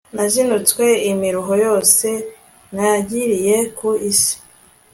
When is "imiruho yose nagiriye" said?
1.11-3.57